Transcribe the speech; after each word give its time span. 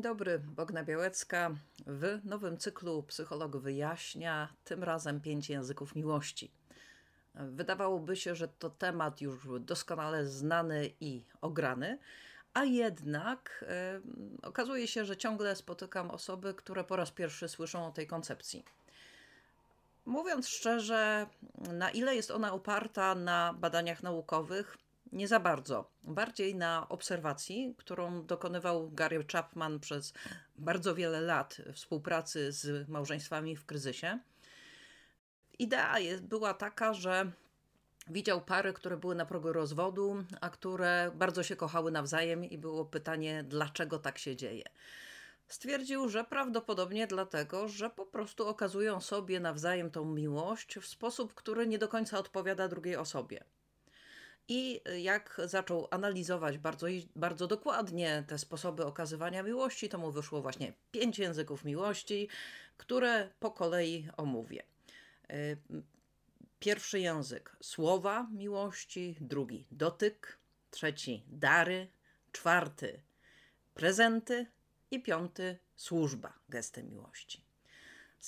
dobry, 0.00 0.38
Bogna 0.38 0.84
Białecka. 0.84 1.50
W 1.86 2.18
nowym 2.24 2.58
cyklu 2.58 3.02
Psycholog 3.02 3.56
wyjaśnia, 3.56 4.48
tym 4.64 4.84
razem 4.84 5.20
pięć 5.20 5.50
języków 5.50 5.94
miłości. 5.94 6.50
Wydawałoby 7.34 8.16
się, 8.16 8.34
że 8.34 8.48
to 8.48 8.70
temat 8.70 9.20
już 9.20 9.48
doskonale 9.60 10.26
znany 10.26 10.90
i 11.00 11.22
ograny, 11.40 11.98
a 12.54 12.64
jednak 12.64 13.64
e, 13.68 14.00
okazuje 14.42 14.88
się, 14.88 15.04
że 15.04 15.16
ciągle 15.16 15.56
spotykam 15.56 16.10
osoby, 16.10 16.54
które 16.54 16.84
po 16.84 16.96
raz 16.96 17.10
pierwszy 17.10 17.48
słyszą 17.48 17.86
o 17.86 17.92
tej 17.92 18.06
koncepcji. 18.06 18.64
Mówiąc 20.06 20.48
szczerze, 20.48 21.26
na 21.72 21.90
ile 21.90 22.16
jest 22.16 22.30
ona 22.30 22.52
oparta 22.52 23.14
na 23.14 23.52
badaniach 23.52 24.02
naukowych, 24.02 24.76
nie 25.12 25.28
za 25.28 25.40
bardzo. 25.40 25.90
Bardziej 26.02 26.54
na 26.54 26.88
obserwacji, 26.88 27.74
którą 27.78 28.26
dokonywał 28.26 28.90
Gary 28.90 29.24
Chapman 29.32 29.80
przez 29.80 30.12
bardzo 30.56 30.94
wiele 30.94 31.20
lat 31.20 31.56
współpracy 31.72 32.52
z 32.52 32.88
małżeństwami 32.88 33.56
w 33.56 33.66
kryzysie. 33.66 34.18
Idea 35.58 35.94
była 36.22 36.54
taka, 36.54 36.94
że 36.94 37.32
widział 38.08 38.40
pary, 38.40 38.72
które 38.72 38.96
były 38.96 39.14
na 39.14 39.26
progu 39.26 39.52
rozwodu, 39.52 40.24
a 40.40 40.50
które 40.50 41.10
bardzo 41.14 41.42
się 41.42 41.56
kochały 41.56 41.90
nawzajem, 41.90 42.44
i 42.44 42.58
było 42.58 42.84
pytanie, 42.84 43.44
dlaczego 43.48 43.98
tak 43.98 44.18
się 44.18 44.36
dzieje. 44.36 44.64
Stwierdził, 45.48 46.08
że 46.08 46.24
prawdopodobnie 46.24 47.06
dlatego, 47.06 47.68
że 47.68 47.90
po 47.90 48.06
prostu 48.06 48.46
okazują 48.48 49.00
sobie 49.00 49.40
nawzajem 49.40 49.90
tą 49.90 50.04
miłość 50.04 50.78
w 50.78 50.86
sposób, 50.86 51.34
który 51.34 51.66
nie 51.66 51.78
do 51.78 51.88
końca 51.88 52.18
odpowiada 52.18 52.68
drugiej 52.68 52.96
osobie. 52.96 53.44
I 54.52 54.80
jak 55.02 55.40
zaczął 55.44 55.88
analizować 55.90 56.58
bardzo, 56.58 56.86
bardzo 57.16 57.46
dokładnie 57.46 58.24
te 58.26 58.38
sposoby 58.38 58.84
okazywania 58.86 59.42
miłości, 59.42 59.88
to 59.88 59.98
mu 59.98 60.10
wyszło 60.12 60.42
właśnie 60.42 60.72
pięć 60.92 61.18
języków 61.18 61.64
miłości, 61.64 62.28
które 62.76 63.30
po 63.40 63.50
kolei 63.50 64.08
omówię. 64.16 64.62
Y, 65.30 65.56
pierwszy 66.58 67.00
język 67.00 67.56
słowa 67.62 68.28
miłości, 68.32 69.16
drugi 69.20 69.66
dotyk, 69.70 70.38
trzeci 70.70 71.24
dary, 71.28 71.88
czwarty 72.32 73.00
prezenty 73.74 74.46
i 74.90 75.02
piąty 75.02 75.58
służba 75.76 76.32
gestem 76.48 76.88
miłości. 76.88 77.49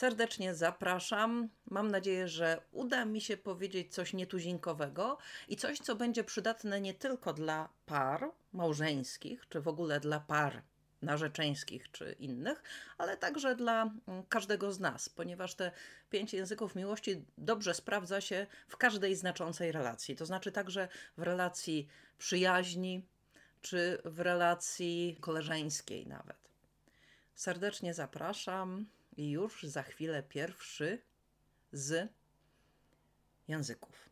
Serdecznie 0.03 0.55
zapraszam. 0.55 1.49
Mam 1.71 1.91
nadzieję, 1.91 2.29
że 2.29 2.63
uda 2.73 3.05
mi 3.05 3.21
się 3.21 3.37
powiedzieć 3.37 3.95
coś 3.95 4.13
nietuzinkowego 4.13 5.19
i 5.49 5.57
coś, 5.57 5.79
co 5.79 5.97
będzie 5.97 6.25
przydatne 6.25 6.81
nie 6.81 6.95
tylko 6.95 7.33
dla 7.33 7.69
par 7.87 8.31
małżeńskich, 8.53 9.49
czy 9.49 9.61
w 9.61 9.69
ogóle 9.69 10.01
dla 10.01 10.21
par 10.21 10.63
narzeczeńskich 11.03 11.91
czy 11.91 12.17
innych, 12.19 12.63
ale 12.99 13.17
także 13.17 13.57
dla 13.57 13.83
mm, 13.83 14.23
każdego 14.29 14.73
z 14.73 14.81
nas, 14.81 15.09
ponieważ 15.09 15.55
te 15.55 15.73
pięć 16.11 16.33
języków 16.33 16.75
miłości 16.75 17.25
dobrze 17.39 17.75
sprawdza 17.75 18.21
się 18.21 18.47
w 18.69 18.77
każdej 18.77 19.17
znaczącej 19.17 19.73
relacji. 19.73 20.17
To 20.17 20.27
znaczy 20.27 20.53
także 20.53 20.89
w 21.17 21.23
relacji 21.23 21.89
przyjaźni, 22.19 23.07
czy 23.61 23.99
w 24.05 24.21
relacji 24.21 25.17
koleżeńskiej 25.21 26.07
nawet. 26.07 26.51
Serdecznie 27.35 27.95
zapraszam. 27.95 28.87
I 29.17 29.31
już 29.31 29.63
za 29.63 29.83
chwilę 29.83 30.23
pierwszy 30.23 31.03
z 31.73 32.13
języków. 33.49 34.11